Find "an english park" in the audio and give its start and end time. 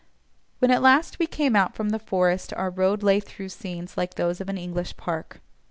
4.49-5.41